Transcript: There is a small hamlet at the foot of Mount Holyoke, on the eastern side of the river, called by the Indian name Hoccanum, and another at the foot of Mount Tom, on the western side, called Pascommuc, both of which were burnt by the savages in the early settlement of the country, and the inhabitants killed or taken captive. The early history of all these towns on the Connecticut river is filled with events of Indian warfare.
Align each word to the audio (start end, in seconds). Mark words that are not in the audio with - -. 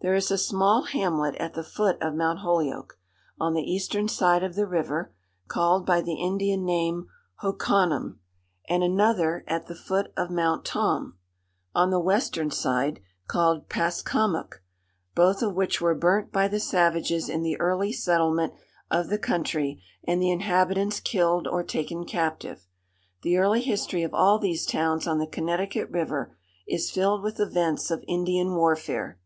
There 0.00 0.14
is 0.14 0.30
a 0.30 0.36
small 0.36 0.82
hamlet 0.82 1.34
at 1.36 1.54
the 1.54 1.64
foot 1.64 1.96
of 2.02 2.12
Mount 2.14 2.40
Holyoke, 2.40 2.98
on 3.40 3.54
the 3.54 3.62
eastern 3.62 4.06
side 4.06 4.42
of 4.42 4.54
the 4.54 4.66
river, 4.66 5.14
called 5.48 5.86
by 5.86 6.02
the 6.02 6.16
Indian 6.16 6.62
name 6.62 7.08
Hoccanum, 7.36 8.18
and 8.68 8.82
another 8.84 9.44
at 9.48 9.66
the 9.66 9.74
foot 9.74 10.12
of 10.14 10.28
Mount 10.30 10.62
Tom, 10.66 11.16
on 11.74 11.88
the 11.88 11.98
western 11.98 12.50
side, 12.50 13.00
called 13.28 13.70
Pascommuc, 13.70 14.56
both 15.14 15.40
of 15.40 15.54
which 15.54 15.80
were 15.80 15.94
burnt 15.94 16.30
by 16.30 16.48
the 16.48 16.60
savages 16.60 17.30
in 17.30 17.40
the 17.42 17.58
early 17.58 17.90
settlement 17.90 18.52
of 18.90 19.08
the 19.08 19.16
country, 19.18 19.82
and 20.06 20.20
the 20.20 20.30
inhabitants 20.30 21.00
killed 21.00 21.48
or 21.48 21.62
taken 21.62 22.04
captive. 22.04 22.66
The 23.22 23.38
early 23.38 23.62
history 23.62 24.02
of 24.02 24.12
all 24.12 24.38
these 24.38 24.66
towns 24.66 25.06
on 25.06 25.16
the 25.18 25.26
Connecticut 25.26 25.88
river 25.88 26.36
is 26.68 26.90
filled 26.90 27.22
with 27.22 27.40
events 27.40 27.90
of 27.90 28.04
Indian 28.06 28.54
warfare. 28.54 29.18